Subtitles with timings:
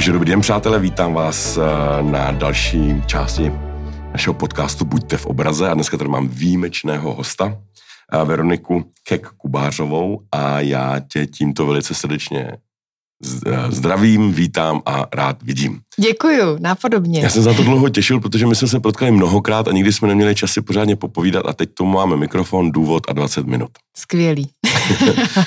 [0.00, 1.62] Takže dobrý den, přátelé, vítám vás eh,
[2.02, 3.52] na další části
[4.12, 5.70] našeho podcastu Buďte v obraze.
[5.70, 7.58] A dneska tady mám výjimečného hosta,
[8.12, 12.52] eh, Veroniku Kek Kubářovou a já tě tímto velice srdečně
[13.68, 15.80] zdravím, vítám a rád vidím.
[15.96, 17.20] Děkuju, nápodobně.
[17.20, 20.08] Já jsem za to dlouho těšil, protože my jsme se potkali mnohokrát a nikdy jsme
[20.08, 23.70] neměli časy pořádně popovídat a teď tu máme mikrofon, důvod a 20 minut.
[23.96, 24.48] Skvělý.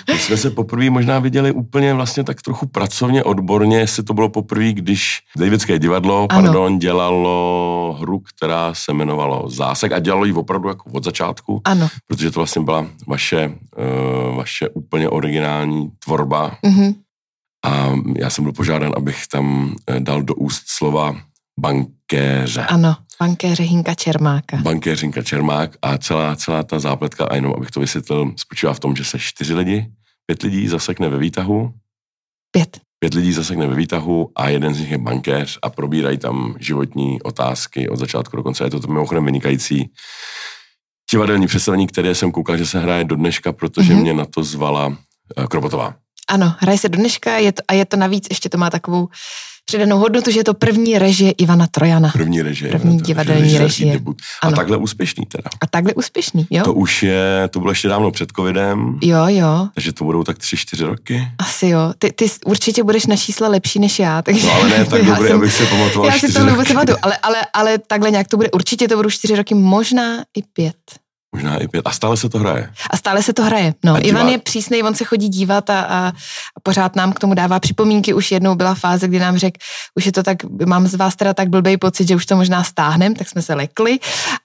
[0.13, 4.29] my jsme se poprvé možná viděli úplně vlastně tak trochu pracovně, odborně, jestli to bylo
[4.29, 6.41] poprvé, když Davidské divadlo, ano.
[6.41, 11.61] pardon, dělalo hru, která se jmenovalo Zásek a dělalo ji opravdu jako od začátku.
[11.65, 11.87] Ano.
[12.07, 13.53] Protože to vlastně byla vaše,
[14.27, 16.57] uh, vaše úplně originální tvorba.
[16.65, 16.93] Mm-hmm
[17.65, 21.15] a já jsem byl požádán, abych tam eh, dal do úst slova
[21.59, 22.61] bankéře.
[22.61, 24.57] Ano, bankéře Hinka Čermáka.
[24.57, 28.79] Bankéř Hinka Čermák a celá, celá ta zápletka, a jenom abych to vysvětlil, spočívá v
[28.79, 29.85] tom, že se čtyři lidi,
[30.25, 31.73] pět lidí zasekne ve výtahu.
[32.51, 32.79] Pět.
[32.99, 37.21] Pět lidí zasekne ve výtahu a jeden z nich je bankéř a probírají tam životní
[37.21, 38.63] otázky od začátku do konce.
[38.63, 39.91] Je to mimochodem vynikající
[41.11, 44.01] divadelní představení, které jsem koukal, že se hraje do dneška, protože mm-hmm.
[44.01, 44.97] mě na to zvala
[45.37, 45.95] eh, Krobotová.
[46.29, 49.09] Ano, hraje se do dneška je to, a je to navíc, ještě to má takovou
[49.65, 52.09] přidanou hodnotu, že je to první režie Ivana Trojana.
[52.13, 52.71] První režie.
[52.71, 54.01] První divadelní režie.
[54.41, 54.55] A ano.
[54.55, 55.49] takhle úspěšný teda.
[55.61, 56.63] A takhle úspěšný, jo.
[56.63, 58.99] To už je, to bylo ještě dávno před covidem.
[59.01, 59.67] Jo, jo.
[59.73, 61.27] Takže to budou tak tři, čtyři roky.
[61.39, 61.93] Asi jo.
[61.99, 64.21] Ty, ty určitě budeš na čísla lepší než já.
[64.21, 66.67] Takže no ale ne tak dobrý, jsem, abych se pamatoval Já si to vůbec
[67.01, 68.51] ale, ale, ale takhle nějak to bude.
[68.51, 71.02] Určitě to budou čtyři roky, možná i pět.
[71.33, 71.81] Možná i pět.
[71.85, 72.69] A stále se to hraje.
[72.89, 73.73] A stále se to hraje.
[73.83, 77.33] No, Ivan je přísný, on se chodí dívat a, a, a pořád nám k tomu
[77.33, 78.13] dává připomínky.
[78.13, 79.57] Už jednou byla fáze, kdy nám řekl,
[79.95, 82.63] už je to tak, mám z vás teda tak blbý pocit, že už to možná
[82.63, 83.99] stáhnem, tak jsme se lekli,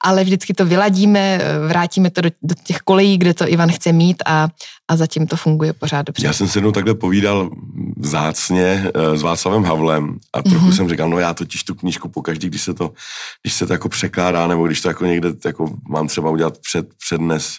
[0.05, 4.23] ale vždycky to vyladíme, vrátíme to do, do těch kolejí, kde to Ivan chce mít
[4.27, 4.49] a,
[4.89, 6.27] a zatím to funguje pořád dobře.
[6.27, 7.51] Já jsem se jednou takhle povídal
[7.97, 10.77] vzácně eh, s Václavem Havlem a trochu mm-hmm.
[10.77, 12.93] jsem říkal, no já totiž tu knížku pokaždý, když se to,
[13.43, 16.87] když se to jako překládá, nebo když to jako někde jako mám třeba udělat před,
[17.07, 17.57] přednes,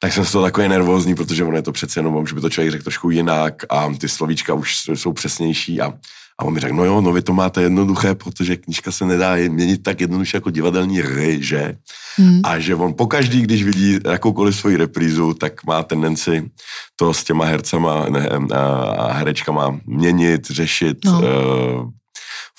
[0.00, 2.50] tak jsem z toho takový nervózní, protože ono je to přece jenom, že by to
[2.50, 5.92] člověk řekl trošku jinak a ty slovíčka už jsou přesnější a
[6.38, 9.34] a on mi řekl, no jo, no vy to máte jednoduché, protože knížka se nedá
[9.48, 11.76] měnit tak jednoduše jako divadelní hry, že?
[12.16, 12.40] Hmm.
[12.44, 16.50] A že on pokaždý, když vidí jakoukoliv svoji reprízu, tak má tendenci
[16.96, 21.18] to s těma hercama ne, a herečkama měnit, řešit, no.
[21.18, 21.90] uh,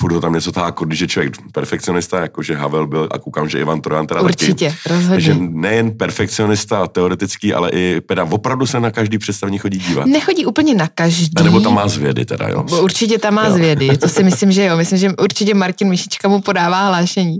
[0.01, 3.59] furt tam něco tak, jako když je člověk perfekcionista, jakože Havel byl a koukám, že
[3.59, 4.89] Ivan Trojan teda Určitě, taky.
[4.89, 5.21] rozhodně.
[5.21, 10.05] Že nejen perfekcionista teoretický, ale i peda opravdu se na každý představení chodí dívat.
[10.05, 11.31] Nechodí úplně na každý.
[11.35, 12.65] A nebo tam má zvědy teda, jo.
[12.81, 13.53] Určitě tam má jo.
[13.53, 14.77] zvědy, to si myslím, že jo.
[14.77, 17.37] Myslím, že určitě Martin Mišička mu podává hlášení,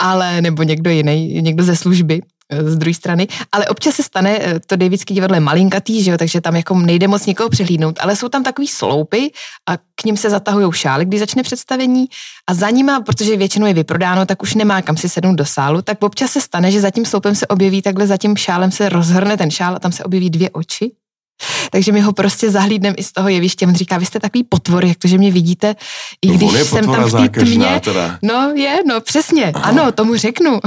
[0.00, 2.20] ale nebo někdo jiný, někdo ze služby
[2.60, 6.18] z druhé strany, ale občas se stane, eh, to Davidský divadlo je malinkatý, že jo,
[6.18, 9.30] takže tam jako nejde moc někoho přehlídnout, ale jsou tam takový sloupy
[9.68, 12.06] a k ním se zatahují šály, když začne představení
[12.46, 15.82] a za nima, protože většinou je vyprodáno, tak už nemá kam si sednout do sálu,
[15.82, 18.88] tak občas se stane, že za tím sloupem se objeví, takhle za tím šálem se
[18.88, 20.90] rozhrne ten šál a tam se objeví dvě oči
[21.70, 23.66] takže my ho prostě zahlídneme i z toho jeviště.
[23.66, 25.76] On říká, vy jste takový potvor, jak to, že mě vidíte,
[26.22, 27.80] i no, když jsem tam v té tmě.
[27.84, 28.18] Teda.
[28.22, 29.64] No je, no přesně, Aha.
[29.64, 30.60] ano, tomu řeknu.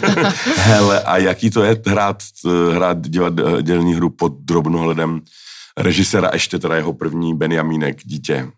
[0.56, 2.22] Hele, a jaký to je hrát,
[2.72, 5.20] hrát divadelní hru pod drobnohledem
[5.78, 8.48] režiséra, ještě teda jeho první Benjamínek, dítě?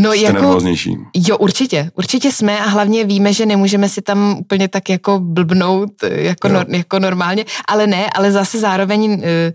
[0.00, 0.96] No Jste jako, nervóznější.
[1.14, 1.90] Jo, určitě.
[1.94, 6.64] Určitě jsme a hlavně víme, že nemůžeme si tam úplně tak jako blbnout jako, no,
[6.68, 9.52] jako normálně, ale ne, ale zase zároveň eh,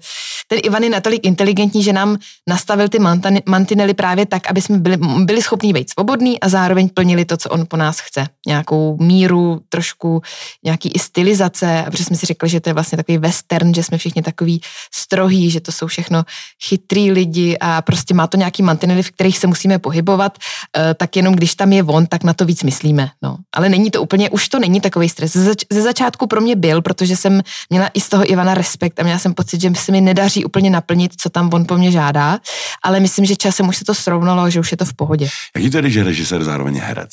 [0.47, 2.17] ten Ivan je natolik inteligentní, že nám
[2.47, 2.99] nastavil ty
[3.45, 7.49] mantinely právě tak, aby jsme byli, byli schopní být svobodní a zároveň plnili to, co
[7.49, 8.27] on po nás chce.
[8.47, 10.21] Nějakou míru, trošku
[10.63, 13.83] nějaký i stylizace, a protože jsme si řekli, že to je vlastně takový western, že
[13.83, 14.61] jsme všichni takový
[14.93, 16.23] strohý, že to jsou všechno
[16.63, 20.93] chytrý lidi a prostě má to nějaký mantinely, v kterých se musíme pohybovat dělat, eh,
[20.93, 23.09] tak jenom když tam je on, tak na to víc myslíme.
[23.21, 23.37] No.
[23.53, 25.33] Ale není to úplně, už to není takový stres.
[25.33, 28.99] Ze, zač- ze začátku pro mě byl, protože jsem měla i z toho Ivana respekt
[28.99, 31.91] a měla jsem pocit, že se mi nedaří úplně naplnit, co tam on po mně
[31.91, 32.39] žádá,
[32.83, 35.27] ale myslím, že časem už se to srovnalo, že už je to v pohodě.
[35.55, 37.11] Jaký to je, že režisér zároveň herec?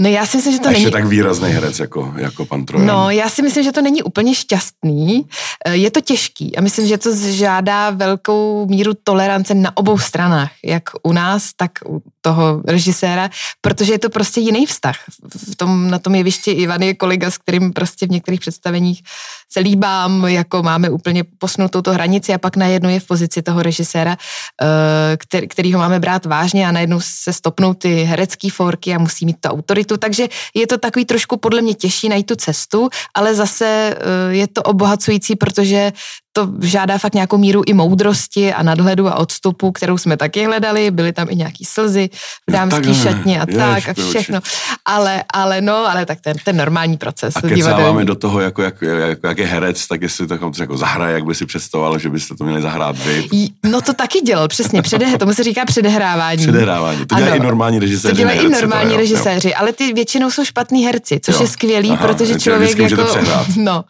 [0.00, 0.92] No já si myslím, že to Ještě není...
[0.92, 2.86] tak výrazný herec jako, jako pan Trojan.
[2.86, 5.26] No já si myslím, že to není úplně šťastný.
[5.66, 10.50] Eh, je to těžký a myslím, že to žádá velkou míru tolerance na obou stranách,
[10.64, 13.30] jak u nás, tak u toho režiséra,
[13.60, 14.96] protože je to prostě jiný vztah.
[15.52, 19.02] V tom, na tom jevišti Ivan je kolega, s kterým prostě v některých představeních
[19.52, 23.62] se líbám, jako máme úplně posnutou tu hranici a pak najednou je v pozici toho
[23.62, 24.16] režiséra,
[24.62, 28.98] eh, který, který ho máme brát vážně a najednou se stopnou ty herecké forky a
[28.98, 32.88] musí mít tu autoritu, takže je to takový trošku podle mě těžší najít tu cestu,
[33.14, 35.92] ale zase eh, je to obohacující, protože
[36.32, 40.90] to žádá fakt nějakou míru i moudrosti a nadhledu a odstupu, kterou jsme taky hledali,
[40.90, 42.10] byly tam i nějaký slzy
[42.48, 44.40] v dámský šatně a jež, tak a všechno.
[44.84, 47.36] Ale, ale no, ale tak ten, ten normální proces.
[47.36, 51.14] A kecáváme do toho, jako, jak, jak, jak, je herec, tak jestli to jako zahraje,
[51.14, 53.28] jak by si představoval, že byste to měli zahrát vy.
[53.64, 56.38] No to taky dělal, přesně, předeh, tomu se říká předehrávání.
[56.38, 58.14] Předehrávání, to dělají i normální režiséři.
[58.14, 61.42] To dělají i normální režiséři, ale ty většinou jsou špatní herci, což jo.
[61.42, 63.02] je skvělý, Aha, protože člověk jako,
[63.56, 63.84] no,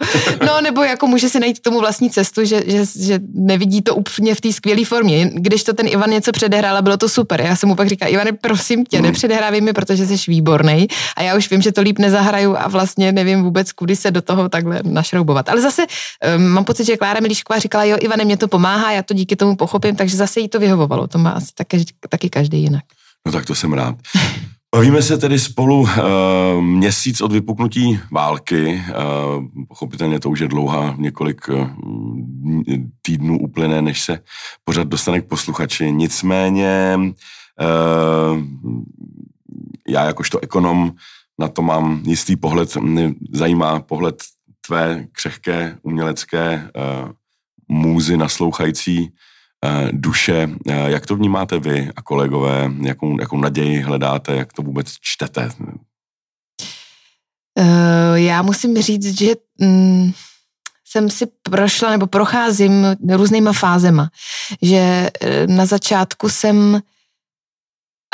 [0.46, 3.94] no, nebo jako může si najít k tomu vlastní cestu, že, že, že nevidí to
[3.94, 5.30] úplně v té skvělé formě.
[5.34, 7.40] Když to ten Ivan něco předehrál a bylo to super.
[7.40, 9.06] Já jsem mu pak říkala, Ivane, prosím tě, hmm.
[9.06, 10.88] nepředehrávej mi, protože jsi výborný.
[11.16, 14.22] A já už vím, že to líp nezahraju a vlastně nevím vůbec, kudy se do
[14.22, 15.48] toho takhle našroubovat.
[15.48, 15.82] Ale zase
[16.36, 19.36] um, mám pocit, že Klára Milíšková říkala, jo, Ivane, mě to pomáhá, já to díky
[19.36, 21.06] tomu pochopím, takže zase jí to vyhovovalo.
[21.06, 22.84] To má asi taky, taky každý jinak.
[23.26, 23.96] No tak to jsem rád.
[24.75, 25.88] Bavíme se tedy spolu uh,
[26.61, 28.82] měsíc od vypuknutí války.
[28.88, 31.70] Uh, pochopitelně to už je dlouhá, několik uh,
[33.02, 34.20] týdnů uplyne, než se
[34.64, 35.93] pořád dostane k posluchači.
[35.93, 38.38] Nicméně uh,
[39.88, 40.93] já jakožto ekonom
[41.38, 44.23] na to mám jistý pohled, mě zajímá pohled
[44.66, 47.11] tvé křehké umělecké uh,
[47.69, 49.12] můzy naslouchající
[49.92, 50.48] duše.
[50.68, 52.70] Eh, jak to vnímáte vy a kolegové?
[52.82, 54.36] Jakou, jakou naději hledáte?
[54.36, 55.50] Jak to vůbec čtete?
[57.58, 60.12] Eh, já musím říct, že mm,
[60.84, 64.10] jsem si prošla nebo procházím různýma fázema.
[64.62, 65.10] Že
[65.46, 66.80] na začátku jsem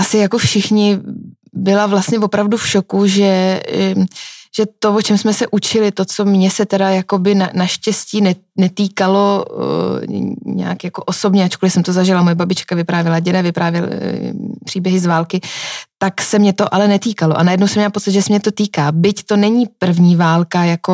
[0.00, 0.99] asi jako všichni
[1.52, 3.60] byla vlastně opravdu v šoku, že
[4.56, 8.20] že to, o čem jsme se učili, to, co mě se teda jakoby na, naštěstí
[8.56, 13.91] netýkalo uh, nějak jako osobně, ačkoliv jsem to zažila, moje babička vyprávěla, děda vyprávěl uh,
[14.64, 15.41] příběhy z války,
[15.99, 17.38] tak se mě to ale netýkalo.
[17.38, 18.93] A najednou jsem měla pocit, že se mě to týká.
[18.93, 20.93] Byť to není první válka, jako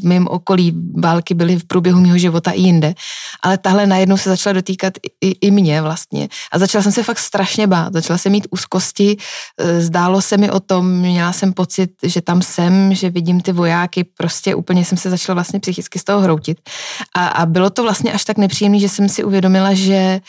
[0.00, 2.94] v mém okolí války byly v průběhu mého života i jinde,
[3.42, 6.28] ale tahle najednou se začala dotýkat i, i mě vlastně.
[6.52, 7.92] A začala jsem se fakt strašně bát.
[7.92, 9.16] Začala jsem mít úzkosti,
[9.58, 13.52] e, zdálo se mi o tom, měla jsem pocit, že tam jsem, že vidím ty
[13.52, 16.58] vojáky, prostě úplně jsem se začala vlastně psychicky z toho hroutit.
[17.14, 20.20] A, a bylo to vlastně až tak nepříjemné, že jsem si uvědomila, že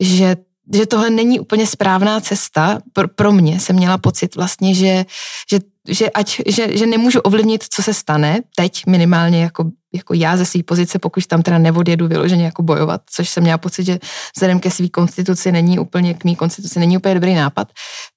[0.00, 0.36] že
[0.72, 2.78] že tohle není úplně správná cesta.
[2.92, 5.04] Pro, pro mě jsem měla pocit vlastně, že,
[5.50, 5.58] že,
[5.88, 9.64] že, ať, že, že nemůžu ovlivnit, co se stane teď minimálně jako,
[9.94, 13.58] jako já ze své pozice, pokud tam teda neodjedu vyloženě jako bojovat, což jsem měla
[13.58, 13.98] pocit, že
[14.36, 17.68] vzhledem ke své konstituci není úplně, k mý konstituci není úplně dobrý nápad,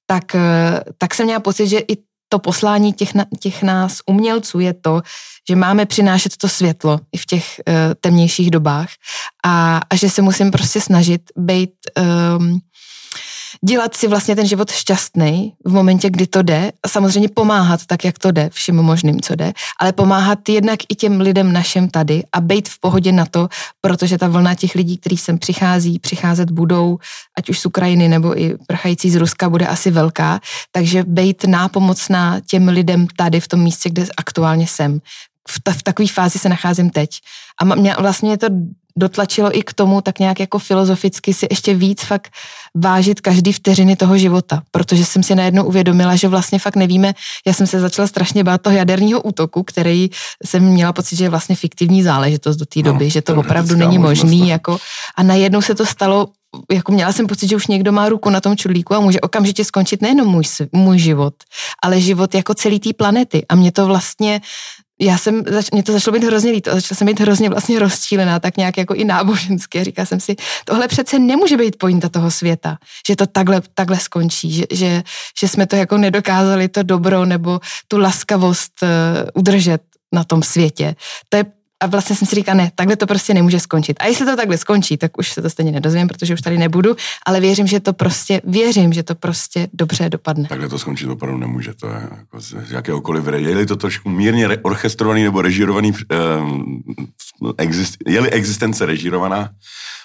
[0.06, 0.36] tak,
[0.98, 1.98] tak jsem měla pocit, že i
[2.30, 5.02] to poslání těch, těch nás umělců je to,
[5.50, 8.90] že máme přinášet to světlo i v těch uh, temnějších dobách
[9.46, 11.72] a, a že se musím prostě snažit být
[12.40, 12.60] um,
[13.66, 18.06] dělat si vlastně ten život šťastný v momentě, kdy to jde a samozřejmě pomáhat tak,
[18.06, 22.24] jak to jde, všem možným, co jde, ale pomáhat jednak i těm lidem našem tady
[22.32, 23.50] a být v pohodě na to,
[23.82, 26.98] protože ta vlna těch lidí, kteří sem přichází, přicházet budou,
[27.38, 30.40] ať už z Ukrajiny nebo i prchající z Ruska, bude asi velká,
[30.72, 35.00] takže být nápomocná těm lidem tady v tom místě, kde aktuálně jsem.
[35.50, 37.10] V, ta, v takové fázi se nacházím teď.
[37.62, 38.48] A mě vlastně to
[38.98, 42.34] dotlačilo i k tomu tak nějak jako filozoficky si ještě víc fakt
[42.76, 47.14] vážit každý vteřiny toho života, protože jsem si najednou uvědomila, že vlastně fakt nevíme,
[47.48, 50.10] já jsem se začala strašně bát toho jaderního útoku, který
[50.46, 53.76] jsem měla pocit, že je vlastně fiktivní záležitost do té doby, no, že to opravdu
[53.76, 54.78] není možný, jako,
[55.16, 56.28] a najednou se to stalo
[56.72, 59.66] jako měla jsem pocit, že už někdo má ruku na tom čudlíku a může okamžitě
[59.66, 61.34] skončit nejenom můj, můj život,
[61.84, 63.46] ale život jako celý té planety.
[63.50, 64.42] A mě to vlastně
[65.00, 68.40] já jsem, zač, mě to začalo být hrozně líto, začala jsem být hrozně vlastně rozčílená,
[68.40, 69.84] tak nějak jako i náboženské.
[69.84, 70.36] Říká jsem si,
[70.66, 72.78] tohle přece nemůže být pointa toho světa,
[73.08, 75.04] že to takhle, takhle skončí, že, že,
[75.40, 78.90] že jsme to jako nedokázali to dobro nebo tu laskavost uh,
[79.34, 80.96] udržet na tom světě.
[81.30, 83.98] To je a vlastně jsem si říkala, ne, takhle to prostě nemůže skončit.
[84.00, 86.96] A jestli to takhle skončí, tak už se to stejně nedozvím, protože už tady nebudu,
[87.26, 90.48] ale věřím, že to prostě, věřím, že to prostě dobře dopadne.
[90.50, 94.58] Takhle to skončit opravdu nemůže, to je jako z jakéhokoliv, je-li to trošku mírně re-
[94.58, 96.84] orchestrovaný nebo režírovaný, um,
[97.58, 99.50] exist, je-li existence režírovaná,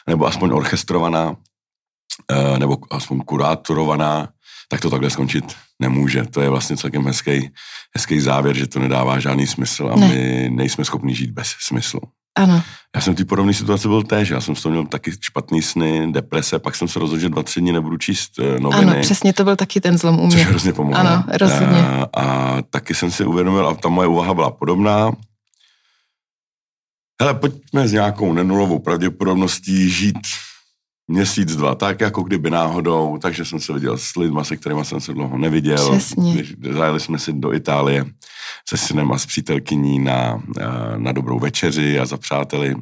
[0.08, 4.28] nebo aspoň orchestrovaná, uh, nebo aspoň kurátorovaná,
[4.72, 5.44] tak to takhle skončit
[5.80, 6.24] nemůže.
[6.24, 7.50] To je vlastně celkem hezký,
[7.96, 10.08] hezký závěr, že to nedává žádný smysl a ne.
[10.08, 12.00] my nejsme schopni žít bez smyslu.
[12.34, 12.62] Ano.
[12.94, 14.28] Já jsem v té podobné situaci byl též.
[14.28, 17.42] Já jsem z toho měl taky špatný sny, deprese, pak jsem se rozhodl, že dva,
[17.42, 18.92] tři dny nebudu číst eh, noviny.
[18.92, 20.36] Ano, přesně to byl taky ten zlom u mě.
[20.36, 20.98] Což hrozně pomohlo.
[20.98, 21.82] Ano, rozhodně.
[21.82, 25.12] A, a taky jsem si uvědomil, a ta moje úvaha byla podobná,
[27.20, 30.18] hele, pojďme s nějakou nenulovou pravděpodobností žít
[31.08, 35.00] měsíc, dva, tak jako kdyby náhodou, takže jsem se viděl s lidma, se kterými jsem
[35.00, 35.90] se dlouho neviděl.
[35.90, 36.34] Přesně.
[36.34, 38.04] Když zajeli jsme si do Itálie
[38.68, 40.42] se synem a s přítelkyní na,
[40.96, 42.74] na dobrou večeři a za přáteli.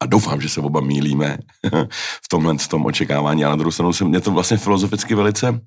[0.00, 1.38] a doufám, že se oba mílíme
[2.24, 3.44] v tomhle v tom očekávání.
[3.44, 5.60] A na druhou stranu se mě to vlastně filozoficky velice,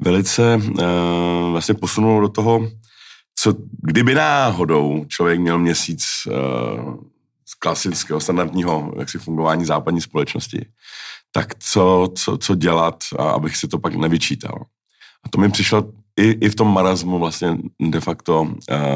[0.00, 2.68] velice uh, vlastně posunulo do toho,
[3.38, 6.94] co kdyby náhodou člověk měl měsíc uh,
[7.46, 10.66] z klasického, standardního jaksi fungování západní společnosti,
[11.36, 14.64] tak co, co, co dělat, abych si to pak nevyčítal.
[15.24, 17.56] A to mi přišlo i, i v tom marazmu vlastně
[17.90, 18.48] de facto uh,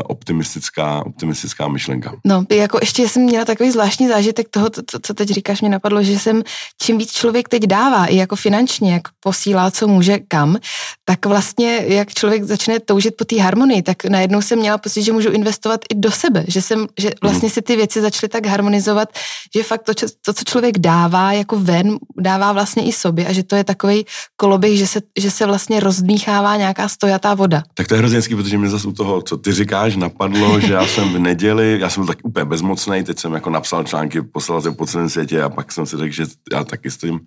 [0.05, 2.13] optimistická, optimistická myšlenka.
[2.27, 6.03] No, jako ještě jsem měla takový zvláštní zážitek toho, co, co teď říkáš, mě napadlo,
[6.03, 6.43] že jsem,
[6.83, 10.59] čím víc člověk teď dává, i jako finančně, jak posílá, co může kam,
[11.05, 15.13] tak vlastně, jak člověk začne toužit po té harmonii, tak najednou jsem měla pocit, že
[15.13, 19.09] můžu investovat i do sebe, že jsem, že vlastně si ty věci začaly tak harmonizovat,
[19.57, 19.93] že fakt to,
[20.25, 24.07] to, co člověk dává jako ven, dává vlastně i sobě a že to je takový
[24.37, 27.63] koloběh, že se, že se vlastně rozdmíchává nějaká stojí stojatá voda.
[27.75, 30.73] Tak to je hrozně hezký, protože mě zase u toho, co ty říkáš, napadlo, že
[30.73, 34.63] já jsem v neděli, já jsem tak úplně bezmocný, teď jsem jako napsal články, poslal
[34.63, 37.21] jsem po celém světě a pak jsem si řekl, že já taky stojím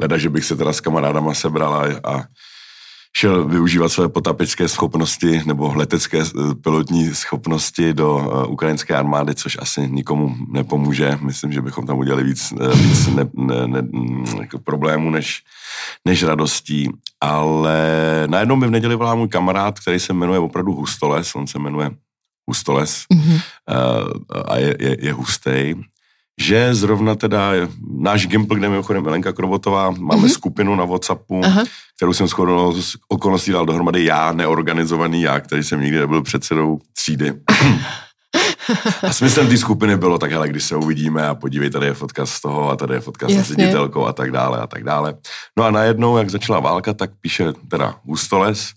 [0.00, 2.24] leda, že bych se teda s kamarádama sebral a, a
[3.18, 9.58] šel využívat své potapické schopnosti nebo letecké eh, pilotní schopnosti do uh, ukrajinské armády, což
[9.60, 11.18] asi nikomu nepomůže.
[11.20, 15.42] Myslím, že bychom tam udělali víc, uh, víc ne, ne, ne, mm, jako problémů než,
[16.04, 16.90] než radostí.
[17.20, 17.78] Ale
[18.26, 21.90] najednou mi v neděli volá můj kamarád, který se jmenuje opravdu Hustoles, on se jmenuje
[22.46, 23.40] Hustoles mm-hmm.
[24.46, 25.74] a je, je, je hustej
[26.40, 27.50] že zrovna teda
[27.98, 30.28] náš Gimpl, kde mimochodem Elenka Krobotová, máme mm-hmm.
[30.28, 31.64] skupinu na Whatsappu, Aha.
[31.96, 32.76] kterou jsem shodou
[33.08, 37.32] okolností dal dohromady já, neorganizovaný já, který jsem nikdy nebyl předsedou třídy.
[39.02, 42.26] A smyslem té skupiny bylo tak, hele, když se uvidíme a podívej, tady je fotka
[42.26, 45.14] z toho a tady je fotka s ředitelkou a tak dále a tak dále.
[45.56, 48.68] No a najednou, jak začala válka, tak píše teda Hustoles,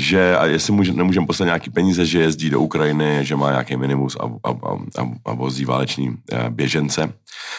[0.00, 3.76] že a jestli může, nemůžeme poslat nějaký peníze, že jezdí do Ukrajiny, že má nějaký
[3.76, 4.50] minimus a, a,
[4.98, 7.12] a, a vozí váleční eh, běžence,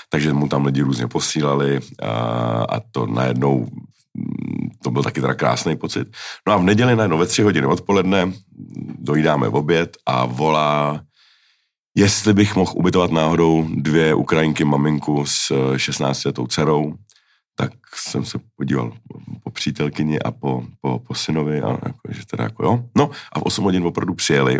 [0.09, 2.09] takže mu tam lidi různě posílali a,
[2.69, 3.67] a to najednou
[4.13, 6.07] mm, to byl taky teda krásný pocit.
[6.47, 8.31] No a v neděli najednou ve tři hodiny odpoledne
[8.99, 11.01] dojídáme v oběd a volá,
[11.95, 16.93] jestli bych mohl ubytovat náhodou dvě Ukrajinky maminku s 16 letou dcerou
[17.55, 18.93] tak jsem se podíval
[19.43, 22.85] po přítelkyni a po, po, po synovi a jako, že teda jako jo.
[22.97, 24.59] No a v 8 hodin opravdu přijeli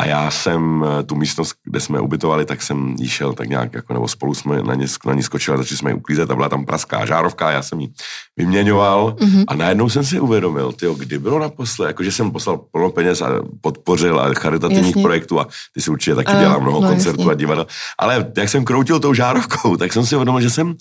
[0.00, 3.74] a já jsem eh, tu místnost, kde jsme ubytovali, tak jsem jí šel tak nějak,
[3.74, 6.34] jako, nebo spolu jsme na ní, na ní skočili a začali jsme ji uklízet a
[6.34, 7.88] byla tam praská žárovka, já jsem ji
[8.36, 9.44] vyměňoval mm-hmm.
[9.48, 13.28] a najednou jsem si uvědomil, tyjo, kdy bylo naposled, jakože jsem poslal plno peněz a
[13.60, 15.02] podpořil a charitativních jasně.
[15.02, 17.32] projektů a ty si určitě taky dělá mnoho no, koncertů jasně.
[17.32, 17.66] a divadel.
[17.98, 20.74] Ale jak jsem kroutil tou žárovkou, tak jsem si uvědomil, že jsem,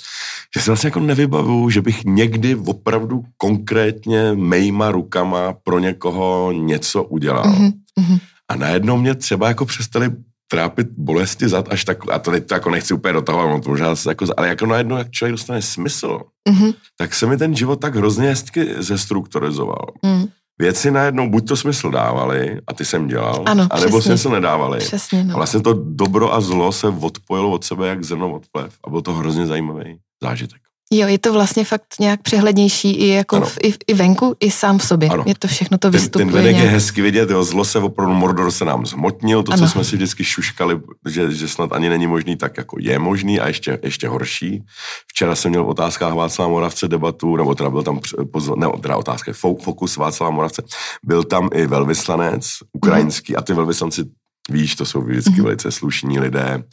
[0.58, 7.04] že se vlastně jako nevybavu, že bych někdy opravdu konkrétně mejma rukama pro někoho něco
[7.04, 7.46] udělal.
[7.46, 8.20] Mm-hmm.
[8.54, 10.12] A najednou mě třeba jako přestali
[10.52, 13.70] trápit bolesti zad až tak, a to, teď to jako nechci úplně dotahovat, no to
[13.70, 16.20] možná jako, ale jako najednou, jak člověk dostane smysl,
[16.50, 16.74] mm-hmm.
[16.98, 19.86] tak se mi ten život tak hrozně hezky zestrukturizoval.
[20.06, 20.26] Mm.
[20.60, 24.18] Věci najednou buď to smysl dávali, a ty jsem dělal, ano, anebo přesně.
[24.18, 24.80] smysl nedávali.
[24.80, 25.34] Přesně, no.
[25.34, 28.90] A vlastně to dobro a zlo se odpojilo od sebe jak zrno od plev a
[28.90, 30.62] byl to hrozně zajímavý zážitek.
[30.96, 34.78] Jo, je to vlastně fakt nějak přehlednější i, jako v, i, i venku, i sám
[34.78, 35.10] v sobě.
[35.10, 35.24] Ano.
[35.28, 36.26] Je to všechno to vystupuje.
[36.26, 36.66] Ten, ten venek nějak...
[36.66, 39.62] je hezky vidět, jo, zlo se opravdu, Mordor se nám zmotnil, to, ano.
[39.62, 43.40] co jsme si vždycky šuškali, že, že snad ani není možný, tak jako je možný
[43.40, 44.64] a ještě, ještě horší.
[45.08, 48.00] Včera jsem měl v otázkách Václava Moravce debatu, nebo teda byl tam,
[48.32, 50.64] pozor, ne, teda otázka, fokus Václava Moravce,
[51.04, 53.40] byl tam i velvyslanec ukrajinský mm.
[53.40, 54.04] a ty velvyslanci,
[54.50, 55.44] víš, to jsou vždycky mm.
[55.44, 56.64] velice slušní lidé,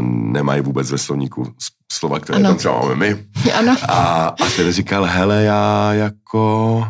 [0.00, 1.54] nemají vůbec ve slovníku
[1.92, 2.48] slova, které ano.
[2.48, 3.26] tam třeba máme my.
[3.54, 3.76] Ano.
[3.88, 6.84] A, a ten říkal, hele, já jako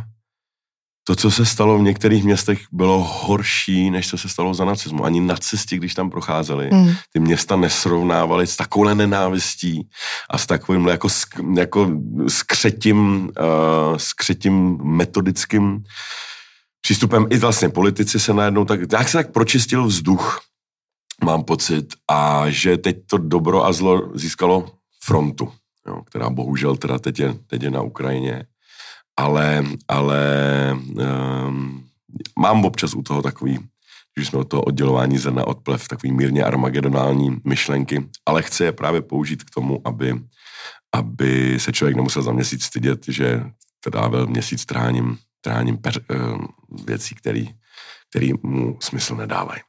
[1.06, 5.04] to, co se stalo v některých městech, bylo horší, než co se stalo za nacismu.
[5.04, 6.94] Ani nacisti, když tam procházeli, mm.
[7.12, 9.88] ty města nesrovnávali s takovou nenávistí
[10.30, 11.08] a s takovým jako,
[11.56, 11.90] jako
[12.28, 15.84] skřetím, uh, skřetím metodickým
[16.80, 17.26] přístupem.
[17.30, 20.40] I vlastně politici se najednou tak, jak se tak pročistil vzduch,
[21.24, 24.66] mám pocit, a že teď to dobro a zlo získalo
[25.04, 25.52] frontu,
[25.86, 28.44] jo, která bohužel teda teď je, teď je na Ukrajině,
[29.16, 30.20] ale, ale
[31.46, 31.84] um,
[32.38, 33.58] mám občas u toho takový,
[34.18, 38.72] že jsme od toho oddělování zrna od plev, takový mírně armagedonální myšlenky, ale chci je
[38.72, 40.20] právě použít k tomu, aby,
[40.94, 43.44] aby se člověk nemusel za měsíc stydět, že
[44.08, 46.46] byl měsíc tráním, tráním per, uh,
[46.86, 47.54] věcí, který,
[48.10, 49.60] který mu smysl nedávají.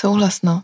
[0.00, 0.62] Souhlasno.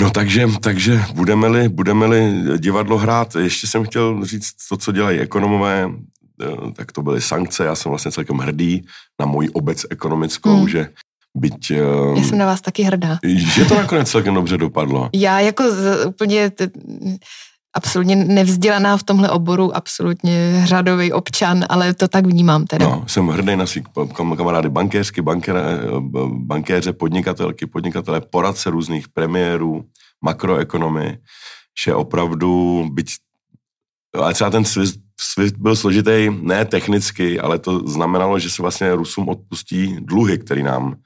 [0.00, 5.90] No takže, takže budeme-li, budeme-li divadlo hrát, ještě jsem chtěl říct to, co dělají ekonomové,
[6.42, 8.86] eh, tak to byly sankce, já jsem vlastně celkem hrdý
[9.20, 10.68] na moji obec ekonomickou, hmm.
[10.68, 10.88] že
[11.36, 11.70] byť...
[11.70, 11.76] Eh,
[12.16, 13.18] já jsem na vás taky hrdá.
[13.54, 15.10] Že to nakonec celkem dobře dopadlo.
[15.14, 16.50] Já jako z, úplně...
[16.50, 16.70] T,
[17.74, 22.86] absolutně nevzdělaná v tomhle oboru, absolutně řadový občan, ale to tak vnímám teda.
[22.86, 23.84] No, jsem hrdý na svých
[24.36, 25.60] kamarády bankéřky, bankéře,
[26.28, 29.84] bankéře, podnikatelky, podnikatele, poradce různých premiérů,
[30.24, 31.18] makroekonomy,
[31.84, 33.06] že opravdu, byť,
[34.14, 38.94] ale třeba ten Swift, Swift byl složitý ne technicky, ale to znamenalo, že se vlastně
[38.94, 40.96] Rusům odpustí dluhy, který nám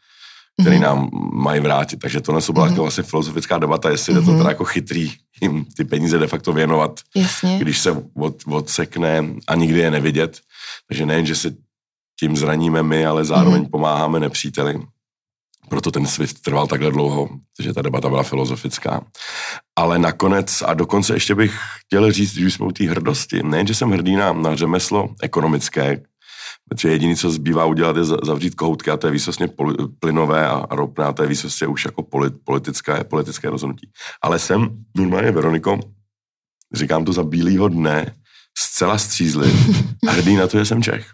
[0.61, 0.81] který mm-hmm.
[0.81, 1.97] nám mají vrátit.
[1.97, 2.75] Takže to byla mm-hmm.
[2.75, 4.19] vlastně filozofická debata, jestli mm-hmm.
[4.19, 4.39] je to mhm.
[4.39, 7.59] teda jako chytrý jim ty peníze de facto věnovat, Jasně.
[7.59, 10.41] když se od, odsekne a nikdy je nevidět.
[10.89, 11.51] Takže nejen, že se
[12.21, 13.71] tím zraníme my, ale zároveň mm-hmm.
[13.71, 14.81] pomáháme nepříteli.
[15.69, 19.05] Proto ten SWIFT trval takhle dlouho, protože ta debata byla filozofická.
[19.77, 23.75] Ale nakonec, a dokonce ještě bych chtěl říct, že jsme u té hrdosti, nejen, že
[23.75, 26.03] jsem hrdý na, na řemeslo ekonomické,
[26.69, 29.49] protože jediné, co zbývá udělat, je zavřít kohoutky a to je výsostně
[30.01, 32.03] plynové a ropné a to je výsostně už jako
[32.45, 33.91] politické, politické rozhodnutí.
[34.23, 35.81] Ale jsem normálně, Veroniko,
[36.75, 38.15] říkám to za bílýho dne,
[38.59, 39.55] zcela střízliv
[40.09, 41.07] a hrdý na to, že jsem Čech.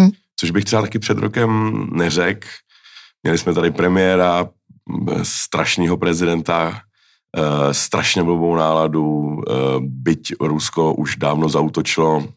[0.00, 0.10] Hm.
[0.36, 2.48] Což bych třeba taky před rokem neřekl.
[3.22, 4.48] Měli jsme tady premiéra,
[5.22, 6.80] strašného prezidenta,
[7.72, 9.36] strašně blbou náladu,
[9.78, 12.28] byť Rusko už dávno zautočilo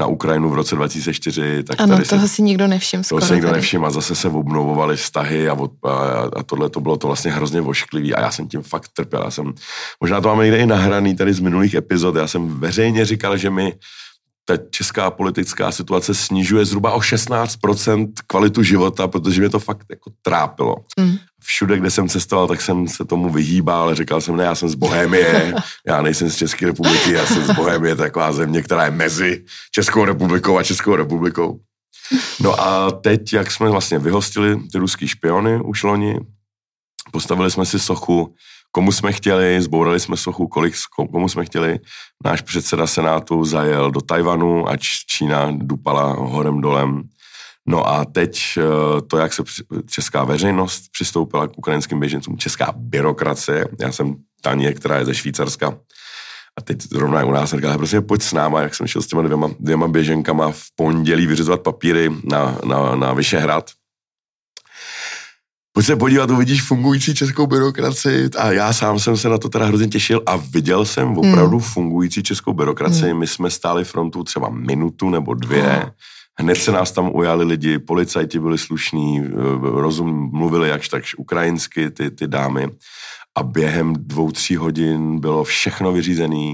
[0.00, 1.62] na Ukrajinu v roce 2004.
[1.62, 3.20] Tak ano, tady toho se, si nikdo nevšiml skoro.
[3.20, 5.90] Toho si nikdo nevšiml a zase se obnovovaly vztahy a, od, a,
[6.36, 9.22] a tohle to bylo to vlastně hrozně vošklivý a já jsem tím fakt trpěl.
[9.24, 9.54] Já jsem,
[10.00, 13.50] možná to máme někde i nahraný tady z minulých epizod, já jsem veřejně říkal, že
[13.50, 13.72] mi
[14.50, 20.10] ta česká politická situace snižuje zhruba o 16% kvalitu života, protože mě to fakt jako
[20.22, 20.76] trápilo.
[20.98, 21.16] Mm.
[21.42, 24.68] Všude, kde jsem cestoval, tak jsem se tomu vyhýbal, ale říkal jsem, ne, já jsem
[24.68, 25.54] z Bohémie,
[25.86, 30.04] já nejsem z České republiky, já jsem z Bohémie, taková země, která je mezi Českou
[30.04, 31.60] republikou a Českou republikou.
[32.40, 36.20] No a teď, jak jsme vlastně vyhostili ty ruský špiony už loni,
[37.12, 38.34] postavili jsme si sochu
[38.70, 40.74] komu jsme chtěli, zbourali jsme sochu, kolik,
[41.12, 41.78] komu jsme chtěli.
[42.24, 47.02] Náš předseda Senátu zajel do Tajvanu a Čína dupala horem dolem.
[47.68, 48.62] No a teď eh,
[49.00, 49.42] to, jak se
[49.90, 55.78] česká veřejnost přistoupila k ukrajinským běžencům, česká byrokracie, já jsem Tanie, která je ze Švýcarska,
[56.58, 59.22] a teď zrovna u nás říkala, prostě pojď s náma, jak jsem šel s těma
[59.22, 63.70] dvěma, dvěma běženkama v pondělí vyřizovat papíry na, na, na Vyšehrad,
[65.72, 68.30] pojď se podívat, uvidíš fungující českou byrokracii.
[68.38, 71.68] A já sám jsem se na to teda hrozně těšil a viděl jsem opravdu hmm.
[71.68, 73.10] fungující českou byrokracii.
[73.10, 73.18] Hmm.
[73.18, 75.92] My jsme stáli frontu třeba minutu nebo dvě.
[76.40, 79.30] Hned se nás tam ujali lidi, policajti byli slušní, eh,
[79.60, 82.68] rozum, mluvili jakž takž ukrajinsky ty, ty dámy.
[83.38, 86.52] A během dvou, tří hodin bylo všechno vyřízené.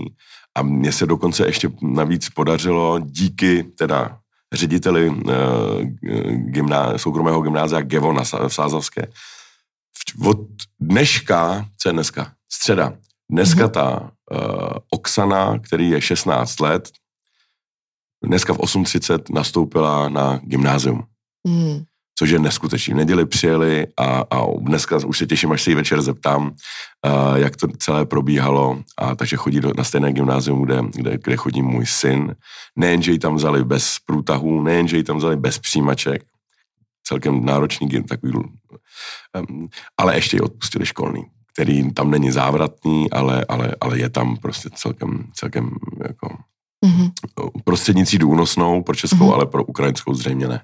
[0.57, 4.19] A mně se dokonce ještě navíc podařilo díky teda
[4.53, 5.23] řediteli uh,
[6.37, 9.07] gymná, soukromého gymnázia Gevo na v Sázavské.
[10.27, 10.39] Od
[10.81, 12.33] dneška, co je dneska?
[12.53, 12.93] Středa.
[13.31, 13.71] Dneska mm-hmm.
[13.71, 16.91] ta uh, Oksana, který je 16 let,
[18.25, 21.05] dneska v 8.30 nastoupila na gymnázium.
[21.49, 21.85] Mm
[22.19, 22.95] což je neskutečný.
[22.95, 27.37] V neděli přijeli a, a dneska už se těším, až se jí večer zeptám, uh,
[27.37, 28.83] jak to celé probíhalo.
[28.99, 32.35] A takže chodí do, na stejné gymnázium, kde, kde, kde chodí můj syn.
[32.77, 36.25] Nejen, že ji tam vzali bez průtahů, nejen, že ji tam vzali bez přijímaček,
[37.05, 43.77] celkem náročný takový, um, ale ještě ji odpustili školný, který tam není závratný, ale, ale,
[43.81, 45.71] ale je tam prostě celkem, celkem
[46.09, 46.37] jako
[46.87, 47.11] mm-hmm.
[47.65, 49.35] prostřednicí únosnou pro českou, mm-hmm.
[49.35, 50.61] ale pro ukrajinskou zřejmě ne.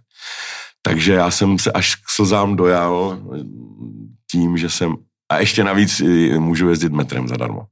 [0.83, 3.21] Takže já jsem se až k slzám dojal
[4.31, 4.97] tím, že jsem,
[5.33, 6.03] a ještě navíc
[6.39, 7.67] můžu jezdit metrem zadarmo.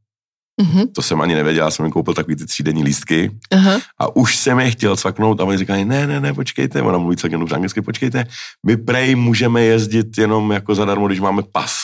[0.62, 0.92] Mm-hmm.
[0.92, 3.80] To jsem ani nevěděl, já jsem mi koupil takový ty třídenní lístky uh-huh.
[3.98, 7.16] a už jsem je chtěl cvaknout a oni říkali, ne, ne, ne, počkejte, ona mluví
[7.16, 8.24] celkem dobře anglicky, počkejte,
[8.66, 11.76] my prej můžeme jezdit jenom jako zadarmo, když máme pas.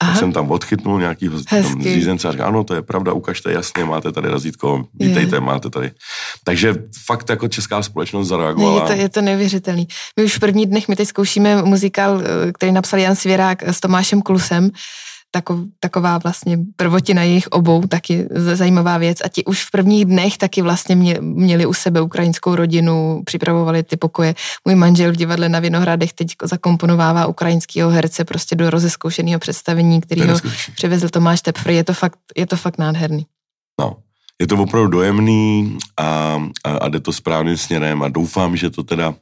[0.00, 0.12] Aha.
[0.12, 4.12] Tak jsem tam odchytnul nějakýho zřízence a říkal, ano, to je pravda, ukažte jasně, máte
[4.12, 5.40] tady razítko, vítejte, je.
[5.40, 5.90] máte tady.
[6.44, 6.74] Takže
[7.06, 8.82] fakt jako česká společnost zareagovala.
[8.82, 9.88] Je to, je to neuvěřitelný.
[10.16, 13.80] My už v první dnech, my teď zkoušíme muzikál, eh, který napsal Jan Svěrák s
[13.80, 14.70] Tomášem Klusem,
[15.30, 19.18] takov, taková vlastně prvotina jejich obou, taky zajímavá věc.
[19.24, 23.82] A ti už v prvních dnech taky vlastně mě, měli u sebe ukrajinskou rodinu, připravovali
[23.82, 24.34] ty pokoje.
[24.64, 30.22] Můj manžel v divadle na Vinohradech teď zakomponovává ukrajinského herce prostě do rozeskoušeného představení, který
[30.22, 30.38] ho
[30.74, 31.70] přivezl Tomáš Tepfr.
[31.70, 33.26] Je to fakt, je to fakt nádherný.
[33.80, 33.96] No,
[34.40, 38.82] je to opravdu dojemný a, a, a jde to správným směrem a doufám, že to
[38.82, 39.14] teda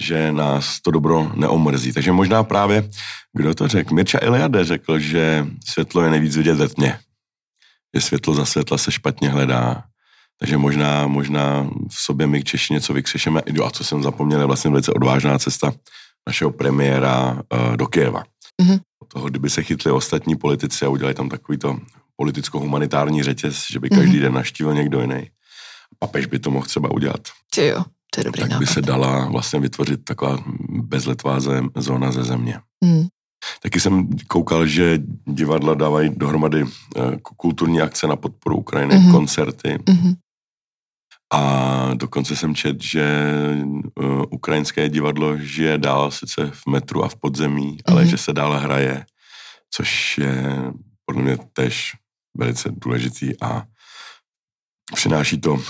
[0.00, 1.92] že nás to dobro neomrzí.
[1.92, 2.90] Takže možná právě,
[3.32, 3.94] kdo to řekl?
[3.94, 6.98] Mirča Iliade řekl, že světlo je nejvíc vidět ve tmě.
[7.94, 9.84] Že světlo za světla se špatně hledá.
[10.38, 13.40] Takže možná, možná v sobě my Češi něco vykřešeme.
[13.64, 15.72] A co jsem zapomněl, je vlastně velice odvážná cesta
[16.26, 18.24] našeho premiéra uh, do Kieva.
[18.62, 18.80] Mm-hmm.
[19.08, 21.78] Toho, kdyby se chytli ostatní politici a udělali tam takovýto
[22.16, 24.22] politicko-humanitární řetěz, že by každý mm-hmm.
[24.22, 25.30] den naštívil někdo jiný.
[26.04, 27.20] Papež by to mohl třeba udělat.
[27.54, 28.60] Ty jo, to je dobrý Tak nápad.
[28.60, 30.38] by se dala vlastně vytvořit taková
[30.68, 32.60] bezletvá zem, zóna ze země.
[32.84, 33.06] Mm.
[33.62, 37.00] Taky jsem koukal, že divadla dávají dohromady eh,
[37.36, 39.04] kulturní akce na podporu Ukrajiny, Mhm.
[39.08, 39.12] mm-hmm.
[39.12, 40.14] koncerty Mm-hmm.
[41.32, 43.04] a dokonce jsem čet, že
[44.00, 48.10] uh, ukrajinské divadlo žije dál sice v metru a v podzemí, ale Mhm.
[48.10, 49.06] že se dále hraje,
[49.70, 50.44] což je
[51.06, 51.92] podle mě tež
[52.36, 53.62] velice důležitý a
[54.94, 55.60] přináší to uh,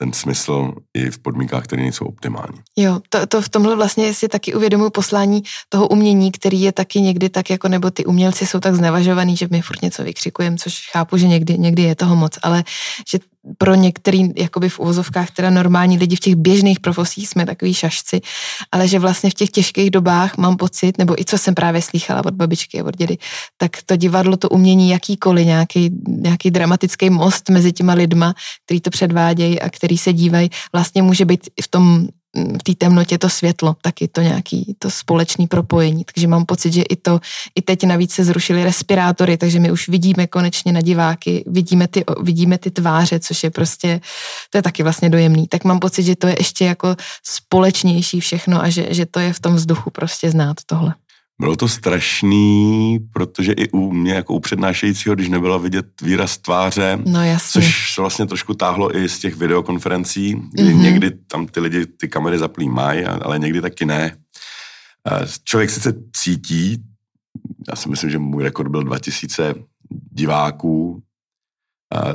[0.00, 2.58] ten smysl i v podmínkách, které nejsou optimální.
[2.76, 7.00] Jo, to, to v tomhle vlastně si taky uvědomuji poslání toho umění, který je taky
[7.00, 10.88] někdy tak jako, nebo ty umělci jsou tak znevažovaný, že my furt něco vykřikujeme, což
[10.92, 12.64] chápu, že někdy, někdy je toho moc, ale
[13.12, 13.18] že
[13.58, 18.20] pro některý, jakoby v uvozovkách, teda normální lidi v těch běžných profesích jsme takový šašci,
[18.72, 22.24] ale že vlastně v těch těžkých dobách mám pocit, nebo i co jsem právě slýchala
[22.24, 23.18] od babičky a od dědy,
[23.56, 28.34] tak to divadlo, to umění, jakýkoliv, nějaký, nějaký dramatický most mezi těma lidma,
[28.64, 33.18] který to předvádějí a který se dívají, vlastně může být v tom v té temnotě
[33.18, 36.04] to světlo, taky to nějaký to společné propojení.
[36.14, 37.20] Takže mám pocit, že i to,
[37.54, 42.04] i teď navíc se zrušily respirátory, takže my už vidíme konečně na diváky, vidíme ty,
[42.20, 44.00] vidíme ty tváře, což je prostě,
[44.50, 45.48] to je taky vlastně dojemný.
[45.48, 49.32] Tak mám pocit, že to je ještě jako společnější všechno a že, že to je
[49.32, 50.94] v tom vzduchu prostě znát tohle.
[51.40, 56.98] Bylo to strašný, protože i u mě, jako u přednášejícího, když nebylo vidět výraz tváře,
[57.06, 57.62] No jasně.
[57.62, 60.72] což se vlastně trošku táhlo i z těch videokonferencí, kdy Mhm.
[60.72, 60.82] mm-hmm.
[60.82, 64.16] někdy tam ty lidi ty kamery zaplý mají, ale někdy taky ne.
[65.44, 66.82] Člověk sice cítí,
[67.70, 69.54] já si myslím, že můj rekord byl 2000
[70.12, 71.02] diváků,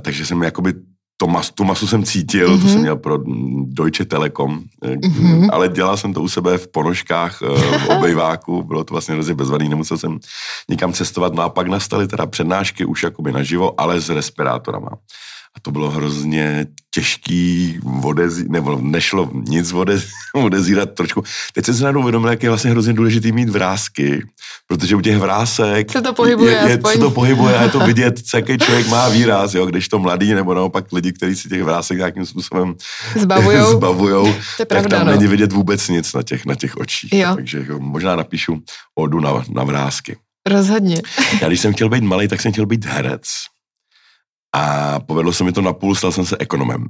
[0.02, 0.74] takže jsem jakoby
[1.18, 2.60] to mas, tu masu jsem cítil, mm-hmm.
[2.60, 2.70] to Mhm.
[2.74, 3.18] jsem měl pro
[3.66, 4.94] Deutsche Telekom, Mhm.
[4.96, 5.50] mm-hmm.
[5.52, 9.34] ale dělal jsem to u sebe v ponožkách, eh, v obejváku, bylo to vlastně hrozně
[9.34, 10.20] bezvadný, nemusel jsem
[10.70, 14.90] nikam cestovat, no a pak nastaly teda přednášky už jakoby naživo, ale s respirátorama.
[15.56, 21.24] A to bylo hrozně těžký odezí, nebo nešlo nic odez, odezírat trošku.
[21.54, 24.26] Teď jsem se najednou uvědomil, jak je vlastně hrozně důležitý mít vrázky,
[24.68, 26.92] protože u těch vrásek Se to pohybuje je, je, aspoň.
[26.94, 30.34] se to pohybuje a je to vidět, jaký člověk má výraz, jo, když to mladý,
[30.34, 32.76] nebo naopak lidi, kteří si těch vrásek nějakým způsobem
[33.16, 33.72] Zbavujou.
[33.72, 35.14] zbavujou tak pravda, tam no.
[35.14, 37.14] není vidět vůbec nic na těch, na těch očích.
[37.14, 37.36] Jo.
[37.36, 38.58] Takže jako, možná napíšu
[38.96, 40.18] odu na, na vrázky.
[40.48, 41.02] Rozhodně.
[41.42, 43.22] Já když jsem chtěl být malý, tak jsem chtěl být herec.
[44.56, 46.86] A povedlo se mi to na půl, stal jsem se ekonomem.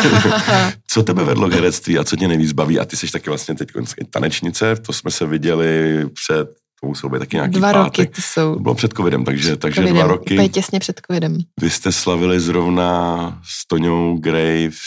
[0.90, 2.80] co tebe vedlo k herectví a co tě nejvíc baví?
[2.80, 3.68] A ty jsi taky vlastně teď
[4.10, 6.48] tanečnice, to jsme se viděli před,
[6.80, 7.84] to muselo být taky nějaký Dva pátek.
[7.84, 8.54] roky ty jsou.
[8.54, 10.34] To bylo před covidem, takže, takže covidem, dva roky.
[10.34, 11.38] Úplně těsně před covidem.
[11.60, 14.78] Vy jste slavili zrovna s Toňou Graves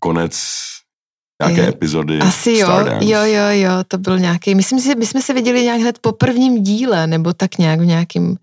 [0.00, 0.40] konec
[1.42, 3.04] nějaké epizody Asi jo, Stardance.
[3.06, 6.12] jo, jo, jo, to byl nějaký, myslím si, my jsme se viděli nějak hned po
[6.12, 8.36] prvním díle, nebo tak nějak v nějakým,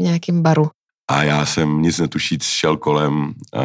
[0.00, 0.70] v nějakým baru.
[1.10, 3.60] A já jsem nic netušíc šel kolem a,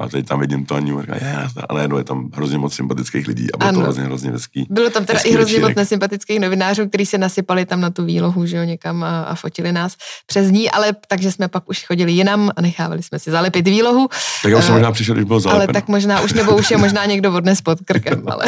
[0.00, 1.36] a teď tam vidím to a říká, je,
[1.68, 3.78] a najednou je tam hrozně moc sympatických lidí a bylo Ano.
[3.78, 4.66] to hrozně, hrozně hezký.
[4.70, 8.46] Bylo tam teda i hrozně moc nesympatických novinářů, kteří se nasypali tam na tu výlohu,
[8.46, 12.12] že jo, někam a, a fotili nás přes ní, ale takže jsme pak už chodili
[12.12, 14.08] jinam a nechávali jsme si zalepit výlohu,
[14.42, 15.72] Tak já už jsem Eh, možná přišel, když bylo ale zalepeno.
[15.72, 18.44] tak možná už, nebo už je možná někdo odnes pod krkem, ale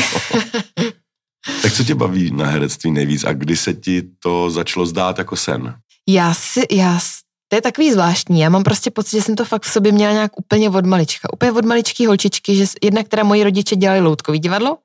[1.62, 5.36] tak co tě baví na herectví nejvíc a kdy se ti to začalo zdát jako
[5.36, 5.74] sen?
[6.08, 6.98] Já si, já,
[7.48, 10.12] to je takový zvláštní, já mám prostě pocit, že jsem to fakt v sobě měla
[10.12, 14.38] nějak úplně od malička, úplně od maličký holčičky, že jednak teda moji rodiče dělali loutkový
[14.38, 14.78] divadlo,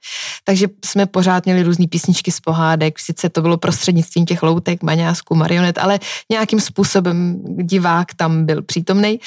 [0.43, 5.35] takže jsme pořád měli různé písničky z pohádek, sice to bylo prostřednictvím těch loutek, maňásků,
[5.35, 9.19] marionet, ale nějakým způsobem divák tam byl přítomný.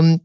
[0.00, 0.18] Um,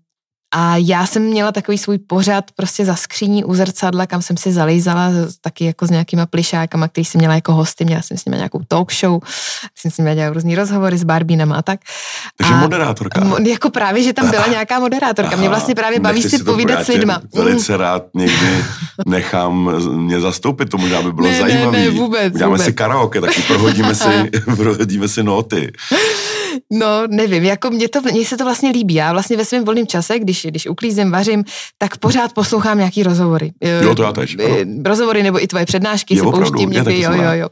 [0.56, 4.52] a já jsem měla takový svůj pořad prostě za skříní u zrcadla, kam jsem si
[4.54, 5.10] zalejzala
[5.42, 8.62] taky jako s nějakýma plišákama, který jsem měla jako hosty, měla jsem s nimi nějakou
[8.68, 9.20] talk show,
[9.76, 11.80] jsem s nimi dělala různý rozhovory s Barbínama a tak.
[12.38, 13.22] Takže A- moderátorka.
[13.22, 15.36] Mo- jako právě, že tam byla nějaká moderátorka.
[15.36, 17.22] Mě vlastně právě baví si povídat s lidma.
[17.36, 18.66] Velice rád někdy
[19.06, 21.78] nechám mě zastoupit, to možná by bylo Ne, ne, zajímavé.
[21.80, 22.66] ne, vůbec, Uděláme vůbec.
[22.66, 25.72] si karaoke, taky prohodíme si, prohodíme si noty.
[26.72, 28.94] No, nevím, jako mě, to, mně se to vlastně líbí.
[28.94, 31.44] Já vlastně ve svém volném čase, když, když uklízím, vařím,
[31.78, 33.52] tak pořád poslouchám nějaký rozhovory.
[33.84, 34.56] Jo, to já tež, ano.
[34.62, 37.48] Eh, Rozhovory nebo i tvoje přednášky Je si opravdu, pouštím já někdy, jo, jo, jo.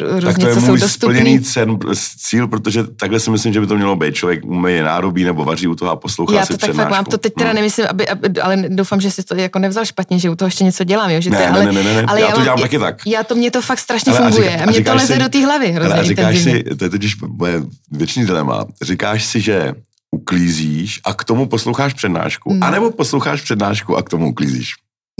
[0.00, 1.78] R- Tak to Různě, je co jsou můj splněný cen,
[2.18, 4.14] cíl, protože takhle si myslím, že by to mělo být.
[4.14, 7.04] Člověk umyje nádobí nebo vaří u toho a poslouchá Já si to tak fakt mám,
[7.04, 7.56] to teď teda Hmm.
[7.56, 10.64] nemyslím, aby, aby, ale doufám, že jsi to jako nevzal špatně, že u toho ještě
[10.64, 12.32] něco dělám, jo, že to, Ne, je, ale, ne, ne, ne, ne, ale já to
[12.36, 12.96] mám- dělám taky tak.
[13.06, 16.04] Já to, mě to fakt strašně funguje mě to leze si- do té hlavy hrozně
[16.04, 18.43] říkáš si, to je totiž moje věčný dilema,
[18.82, 19.74] říkáš si, že
[20.10, 22.62] uklízíš a k tomu posloucháš přednášku, Hmm.
[22.62, 24.70] anebo posloucháš přednášku a k tomu uklízíš.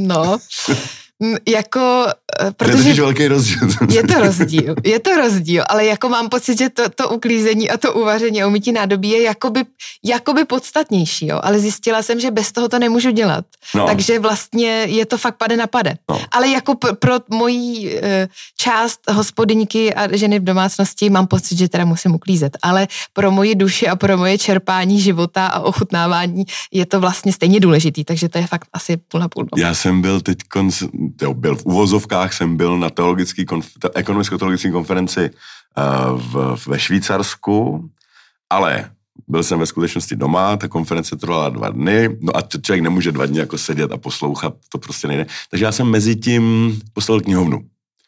[0.01, 0.39] No,
[1.49, 2.07] jako,
[2.41, 2.89] eh, protože...
[2.89, 3.69] Je to velký rozdíl.
[3.91, 7.77] Je to rozdíl, je to rozdíl, ale jako mám pocit, že to, to uklízení a
[7.77, 9.65] to uvaření a umytí nádobí je jakoby,
[10.05, 13.45] jakoby podstatnější, jo, ale zjistila jsem, že bez toho to nemůžu dělat.
[13.75, 13.87] No.
[13.87, 15.95] Takže vlastně je to fakt pade na pade.
[16.11, 16.21] No.
[16.31, 21.69] Ale jako pro, pro mojí e, část hospodyníky a ženy v domácnosti mám pocit, že
[21.69, 26.87] teda musím uklízet, ale pro moji duši a pro moje čerpání života a ochutnávání je
[26.87, 29.45] to vlastně stejně důležitý, takže to je fakt asi půl na půl.
[29.45, 29.63] No.
[29.63, 30.83] Já jsem byl teď konc
[31.23, 37.91] jo, byl v uvozovkách, jsem byl na teologický konf- ekonomicko-teologické konferenci uh, v, ve Švýcarsku,
[38.51, 38.91] ale
[39.29, 43.27] byl jsem ve skutečnosti doma, ta konference trvala dva dny, no a člověk nemůže dva
[43.27, 45.27] dny jako sedět a poslouchat, to prostě nejde.
[45.51, 47.61] Takže já jsem mezi tím poslal knihovnu.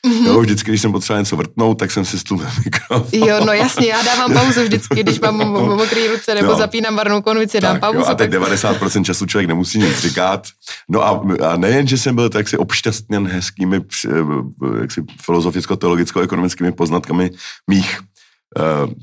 [0.07, 0.27] Mm-hmm.
[0.27, 3.07] Jo, vždycky, když jsem potřeboval něco vrtnout, tak jsem si stlumil mikrofon.
[3.13, 5.37] Jo, no jasně, já dávám pauzu vždycky, když mám
[5.77, 6.59] mokrý ruce nebo no.
[6.59, 7.99] zapínám varnou konvici, dám pauzu.
[7.99, 8.41] Jo, a teď tak...
[8.41, 10.47] 90% času člověk nemusí nic říkat.
[10.89, 13.81] No a, a nejen, že jsem byl tak si obšťastněn hezkými
[14.81, 17.31] jaksi filozoficko-teologicko-ekonomickými poznatkami
[17.71, 18.16] mých Eh,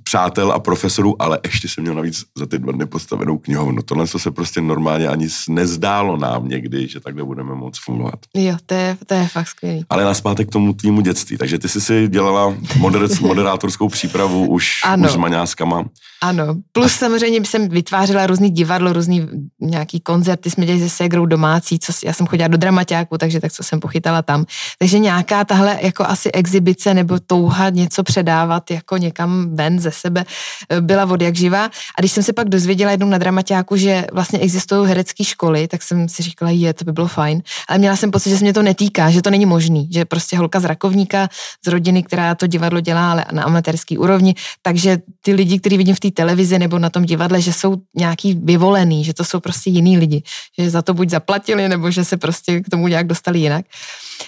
[0.03, 3.81] přátel a profesorů, ale ještě jsem měl navíc za ty dva dny postavenou knihovnu.
[3.81, 8.19] Tohle se prostě normálně ani nezdálo nám někdy, že takhle budeme moc fungovat.
[8.33, 9.85] Jo, to je, to je fakt skvělý.
[9.89, 11.37] Ale naspátek k tomu tvýmu dětství.
[11.37, 15.07] Takže ty jsi si dělala moder- moderátorskou přípravu už, ano.
[15.07, 15.85] už s maňáskama.
[16.21, 19.27] Ano, plus samozřejmě jsem vytvářela různý divadlo, různý
[19.61, 23.51] nějaký koncerty, jsme dělali se ségrou domácí, co já jsem chodila do dramaťáku, takže tak
[23.51, 24.45] co jsem pochytala tam.
[24.79, 30.25] Takže nějaká tahle jako asi exibice nebo touha něco předávat jako někam ven ze sebe
[30.69, 31.65] eh, byla od jak živá.
[31.65, 35.83] A když jsem se pak dozvěděla jednou na dramaťáku, že vlastně existují herecké školy, tak
[35.83, 37.41] jsem si říkala, je, to by bylo fajn.
[37.69, 40.37] Ale měla jsem pocit, že se mě to netýká, že to není možný, že prostě
[40.37, 41.29] holka z Rakovníka,
[41.65, 45.95] z rodiny, která to divadlo dělá, ale na amatérský úrovni, takže ty lidi, který vidím
[45.95, 49.69] v té televizi nebo na tom divadle, že jsou nějaký vyvolený, že to jsou prostě
[49.69, 50.23] jiný lidi,
[50.59, 53.65] že za to buď zaplatili, nebo že se prostě k tomu nějak dostali jinak.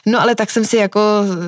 [0.05, 0.99] No ale tak jsem si jako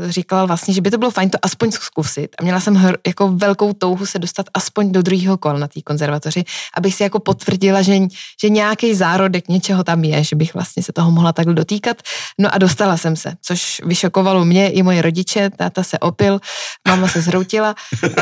[0.09, 2.35] říkala vlastně, že by to bylo fajn to aspoň zkusit.
[2.39, 5.81] A měla jsem hr, jako velkou touhu se dostat aspoň do druhého kola na té
[5.81, 6.43] konzervatoři,
[6.77, 7.97] abych si jako potvrdila, že,
[8.41, 11.97] že nějaký zárodek něčeho tam je, že bych vlastně se toho mohla takhle dotýkat.
[12.39, 16.39] No a dostala jsem se, což vyšokovalo mě i moje rodiče, táta se opil,
[16.87, 18.13] máma se zhroutila, uh,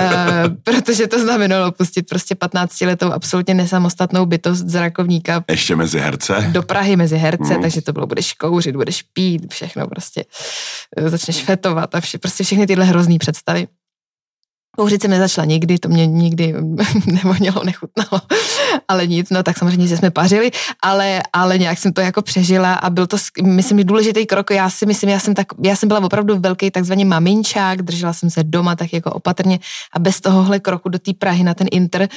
[0.63, 5.43] protože to znamenalo pustit prostě 15 letou absolutně nesamostatnou bytost z rakovníka.
[5.49, 6.49] Ještě mezi herce?
[6.51, 7.61] Do Prahy mezi herce, mm.
[7.61, 10.25] takže to bylo, budeš kouřit, budeš pít, všechno prostě prostě
[10.97, 13.67] eh, začneš fetovat a vše, prostě všechny tyhle hrozný představy.
[14.75, 16.53] Kouřit jsem nezačala nikdy, to mě nikdy
[17.05, 18.21] nevonělo, nechutnalo,
[18.87, 22.73] ale nic, no tak samozřejmě, že jsme pařili, ale, ale nějak jsem to jako přežila
[22.73, 25.99] a byl to, myslím, důležitý krok, já si myslím, já jsem, tak, já jsem byla
[25.99, 29.59] opravdu velký takzvaný maminčák, držela jsem se doma tak jako opatrně
[29.93, 32.09] a bez tohohle kroku do té Prahy na ten Inter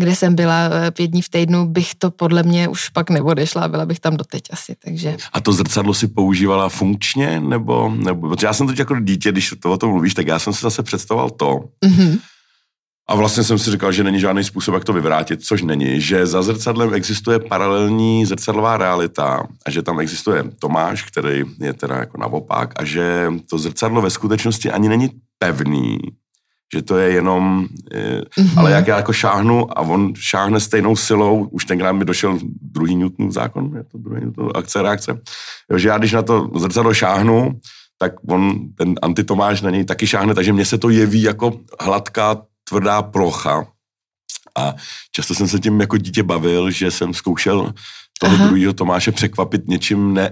[0.00, 3.68] kde jsem byla eh, pět dní v týdnu, bych to podle mě už pak neodešla,
[3.68, 5.16] byla bych tam doteď asi, takže.
[5.32, 9.72] A to zrcadlo si používala funkčně, nebo, nebo já jsem teď jako dítě, když to
[9.72, 12.18] o tom mluvíš, tak já jsem si zase představoval to, mm-hmm.
[13.08, 16.26] A vlastně jsem si říkal, že není žádný způsob, jak to vyvrátit, což není, že
[16.26, 22.18] za zrcadlem existuje paralelní zrcadlová realita a že tam existuje Tomáš, který je teda jako
[22.18, 25.98] naopak a že to zrcadlo ve skutečnosti ani není pevný,
[26.74, 28.58] že to je jenom, mm-hmm.
[28.58, 32.96] ale jak já jako šáhnu a on šáhne stejnou silou, už tenkrát mi došel druhý
[32.96, 35.20] Newtonův zákon, je to druhý Newtonův akce, reakce,
[35.70, 37.60] jo, že já když na to zrcadlo šáhnu,
[37.98, 42.36] tak on, ten antitomáš na něj taky šáhne, takže mně se to jeví jako hladká,
[42.68, 43.66] tvrdá plocha.
[44.58, 44.74] A
[45.12, 47.72] často jsem se tím jako dítě bavil, že jsem zkoušel
[48.20, 50.30] toho druhého Tomáše překvapit něčím, ne,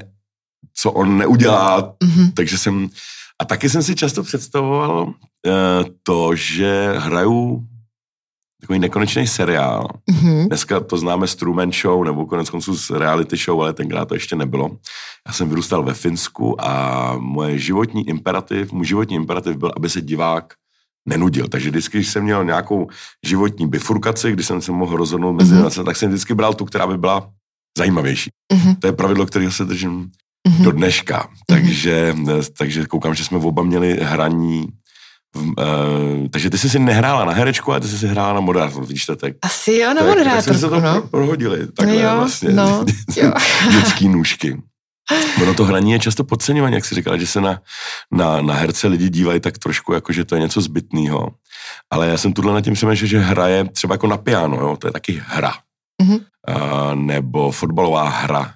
[0.74, 2.32] co on neudělá, mm-hmm.
[2.34, 2.88] takže jsem
[3.42, 5.12] a taky jsem si často představoval uh,
[6.02, 7.66] to, že hraju
[8.60, 9.88] takový nekonečný seriál.
[10.10, 10.46] Mm-hmm.
[10.46, 14.14] Dneska to známe z Truman Show nebo konec konců z reality show, ale tenkrát to
[14.14, 14.70] ještě nebylo.
[15.26, 20.00] Já jsem vyrůstal ve Finsku a moje životní imperativ, můj životní imperativ byl, aby se
[20.00, 20.54] divák
[21.08, 21.48] nenudil.
[21.48, 22.88] Takže vždycky, když jsem měl nějakou
[23.26, 25.84] životní bifurkaci, kdy jsem se mohl rozhodnout mezi mm-hmm.
[25.84, 27.30] tak jsem vždycky bral tu, která by byla
[27.78, 28.30] zajímavější.
[28.52, 28.76] Mm-hmm.
[28.78, 30.10] To je pravidlo, kterého se držím
[30.48, 30.64] mm-hmm.
[30.64, 31.22] do dneška.
[31.22, 31.44] Mm-hmm.
[31.46, 32.14] Takže,
[32.58, 34.66] takže koukám, že jsme oba měli hraní
[35.36, 38.86] Uh, takže ty jsi si nehrála na herečku, a ty jsi si hrála na moderátor,
[38.86, 39.32] vidíš to tak?
[39.42, 40.24] Asi jo, na moderátor.
[40.24, 41.02] Tak, tak jsme se to no.
[41.02, 42.48] prohodili, takhle jo, vlastně.
[42.48, 42.84] No,
[43.16, 43.32] jo.
[43.72, 44.62] Dětský nůžky.
[45.42, 47.60] Ono to hraní je často podceňované, jak jsi říkala, že se na,
[48.12, 51.28] na, na herce lidi dívají tak trošku, jako že to je něco zbytného.
[51.90, 54.76] Ale já jsem tuhle nad tím přemýšlel, že hra je třeba jako na piano, jo?
[54.76, 55.54] to je taky hra.
[56.02, 56.20] Mm-hmm.
[56.48, 58.54] Uh, nebo fotbalová hra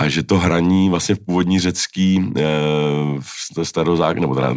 [0.00, 2.42] a že to hraní vlastně v původní řecký, eh,
[3.20, 4.54] v starozák, nebo teda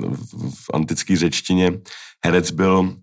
[0.55, 1.73] v antické řečtině,
[2.25, 2.93] herec byl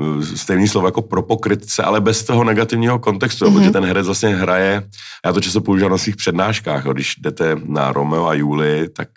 [0.00, 3.58] eh, stejný slovo jako pro pokrytce, ale bez toho negativního kontextu, mm-hmm.
[3.58, 4.82] protože ten herec vlastně hraje,
[5.24, 9.08] já to často používám na svých přednáškách, když jdete na Romeo a Julie, tak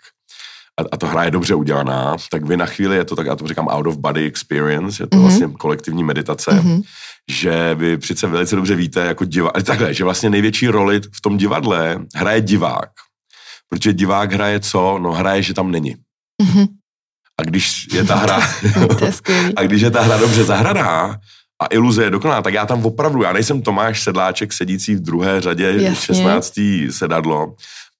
[0.80, 3.36] a, a to hra je dobře udělaná, tak vy na chvíli je to tak, já
[3.36, 5.20] to říkám out of body experience, je to mm-hmm.
[5.20, 6.82] vlastně kolektivní meditace, mm-hmm.
[7.30, 11.36] že vy přece velice dobře víte, jako divák, takhle, že vlastně největší roli v tom
[11.36, 12.90] divadle hraje divák.
[13.68, 14.98] Protože divák hraje co?
[14.98, 15.96] No hraje, že tam není.
[16.42, 16.68] Mm-hmm.
[17.40, 18.36] A když je ta hra,
[19.56, 21.18] a když je ta hra dobře zahraná,
[21.62, 25.40] a iluze je dokonalá, tak já tam opravdu, já nejsem Tomáš Sedláček sedící v druhé
[25.40, 26.14] řadě, Jasně.
[26.14, 26.60] 16.
[26.90, 27.54] sedadlo,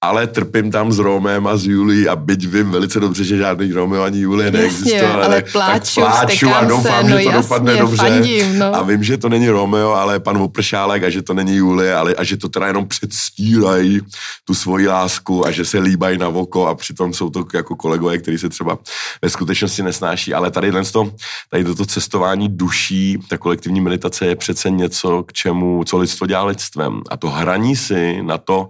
[0.05, 3.71] ale trpím tam s Romem a s Julí a byť vím velice dobře, že žádný
[3.71, 7.29] Romeo ani Julie neexistuje, ale, ale pláču, tak pláču a doufám, se, no že to
[7.29, 7.97] jasně, dopadne dobře.
[7.97, 8.75] Fandím, no.
[8.75, 12.15] A vím, že to není Romeo, ale pan Vopršálek a že to není Julie, ale
[12.15, 14.01] a že to teda jenom předstírají
[14.45, 18.17] tu svoji lásku a že se líbají na oko a přitom jsou to jako kolegové,
[18.17, 18.77] kteří se třeba
[19.21, 20.33] ve skutečnosti nesnáší.
[20.33, 21.11] Ale tady, to,
[21.51, 26.45] tady toto cestování duší, ta kolektivní meditace je přece něco, k čemu, co lidstvo dělá
[26.45, 27.01] lidstvem.
[27.09, 28.69] A to hraní si na to,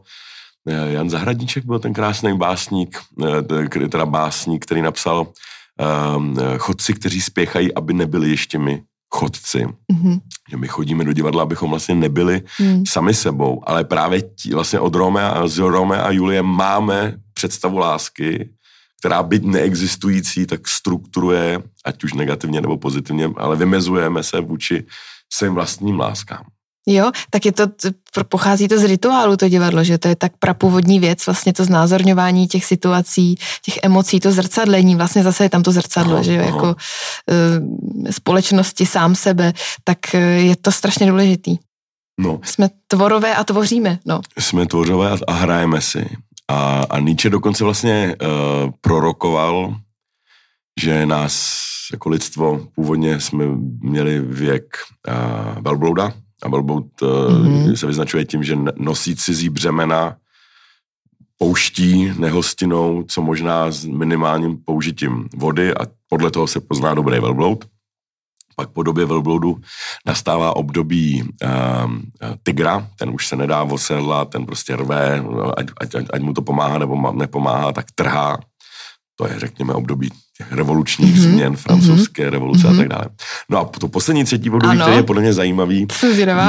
[0.65, 2.99] Jan Zahradníček byl ten krásný básník,
[3.84, 5.28] eh, teda básník, který napsal
[6.15, 8.84] um, chodci, kteří spěchají, aby nebyli ještě my
[9.15, 9.65] chodci.
[9.65, 10.21] Mm-hmm.
[10.51, 12.84] Že my chodíme do divadla, abychom vlastně nebyli mm.
[12.86, 17.78] sami sebou, ale právě tí, vlastně od Romea a z Romea a Julie máme představu
[17.78, 18.49] lásky,
[18.99, 24.84] která byť neexistující, tak strukturuje, ať už negativně nebo pozitivně, ale vymezujeme se vůči
[25.34, 26.45] svým vlastním láskám.
[26.87, 27.67] Jo, tak je to,
[28.29, 32.47] pochází to z rituálu, to divadlo, že to je tak prapůvodní věc, vlastně to znázorňování
[32.47, 36.67] těch situací, těch emocí, to zrcadlení, vlastně zase je tam to zrcadlo, že jo, jako
[36.67, 36.75] uh,
[38.11, 41.57] společnosti, sám sebe, tak uh, je to strašně důležitý.
[42.19, 42.39] No.
[42.43, 44.21] Jsme tvorové a tvoříme, no.
[44.39, 46.09] Jsme tvorové a, a hrajeme si.
[46.47, 49.75] A, a Nietzsche dokonce vlastně uh, prorokoval,
[50.81, 51.55] že nás
[51.91, 53.45] jako lidstvo původně jsme
[53.79, 56.13] měli věk uh, velblouda,
[56.45, 57.73] a velbloud mm-hmm.
[57.73, 60.15] se vyznačuje tím, že nosí cizí břemena
[61.38, 67.65] pouští nehostinou, co možná s minimálním použitím vody a podle toho se pozná dobrý velbloud.
[68.55, 69.58] Pak po době velbloudu
[70.05, 71.91] nastává období uh,
[72.43, 75.23] tygra, ten už se nedá vosedlat, ten prostě rve,
[75.58, 78.39] ať, ať, ať mu to pomáhá nebo nepomáhá, tak trhá.
[79.15, 81.32] To je, řekněme, období těch revolučních mm-hmm.
[81.32, 82.32] změn, francouzské mm-hmm.
[82.32, 82.69] revoluce mm-hmm.
[82.69, 82.78] a mhm.
[82.78, 83.06] tak dále.
[83.49, 85.88] No a to poslední třetí období, který je podle mě zajímavý,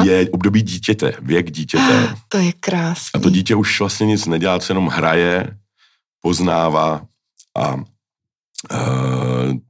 [0.04, 2.16] je období dítěte, věk dítěte.
[2.28, 3.10] To je krásné.
[3.14, 5.56] A to dítě už vlastně nic nedělá, co jenom hraje,
[6.22, 7.02] poznává
[7.56, 7.82] a uh,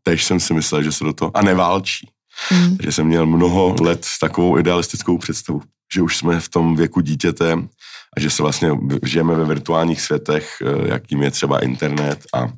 [0.02, 2.08] tež jsem si myslel, že se do toho, a neválčí.
[2.52, 2.76] Mm.
[2.82, 5.62] Že jsem měl mnoho let s takovou idealistickou představu,
[5.94, 7.58] že už jsme v tom věku dítěte
[8.16, 8.70] a že se vlastně
[9.02, 12.48] žijeme ve virtuálních světech, eh, jakým je třeba internet a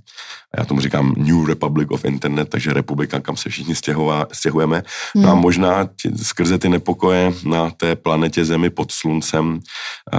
[0.58, 4.82] já tomu říkám New Republic of Internet, takže republika, kam se všichni stěhová, stěhujeme.
[5.14, 5.24] Hmm.
[5.24, 9.60] No a možná tě, skrze ty nepokoje na té planetě Zemi pod sluncem
[10.12, 10.18] a,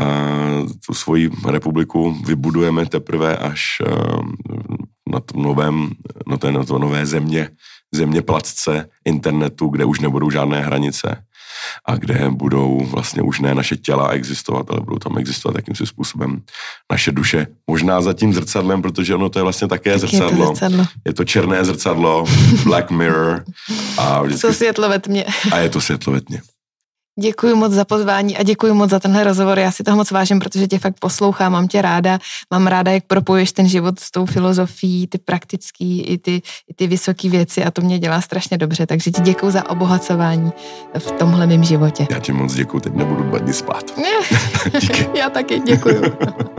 [0.86, 4.19] tu svoji republiku vybudujeme teprve až a,
[5.12, 5.89] na tom novém,
[6.28, 7.49] na té, na to nové země,
[7.95, 11.23] země placce internetu, kde už nebudou žádné hranice
[11.86, 16.42] a kde budou vlastně už ne naše těla existovat, ale budou tam existovat jakýmsi způsobem
[16.92, 17.48] naše duše.
[17.68, 20.44] Možná za tím zrcadlem, protože ono to je vlastně také tak zrcadlo.
[20.44, 20.86] Je to, zrcadlo.
[21.06, 22.26] je to černé zrcadlo,
[22.64, 23.44] Black Mirror.
[23.98, 24.48] A vždycky...
[24.48, 25.26] To světlo ve tmě.
[25.52, 26.42] A je to světlo ve tmě.
[27.20, 29.60] Děkuji moc za pozvání a děkuji moc za tenhle rozhovor.
[29.60, 32.20] Já si toho moc vážím, protože tě fakt poslouchám, mám tě ráda.
[32.52, 36.88] Mám ráda, jak propojuješ ten život s tou filozofií, ty praktický i ty, i ty
[36.88, 38.86] vysoké věci a to mě dělá strašně dobře.
[38.86, 40.52] Takže ti děkuji za obohacování
[41.00, 42.08] v tomhle mém životě.
[42.12, 43.84] Já ti moc děkuji, teď nebudu dva dny spát.
[44.82, 45.10] Díky.
[45.20, 46.02] Já taky děkuji.